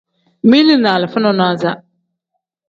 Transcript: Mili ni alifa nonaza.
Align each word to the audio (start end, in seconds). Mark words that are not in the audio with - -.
Mili 0.49 0.75
ni 0.81 0.89
alifa 0.89 1.19
nonaza. 1.19 1.71